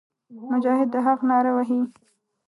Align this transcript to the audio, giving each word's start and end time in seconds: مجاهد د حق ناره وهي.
مجاهد 0.51 0.87
د 0.93 0.95
حق 1.05 1.19
ناره 1.29 1.51
وهي. 1.55 1.81